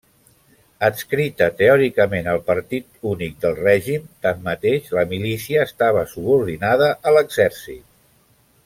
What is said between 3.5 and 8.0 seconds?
règim, tanmateix la milícia estava subordinada a l'Exèrcit.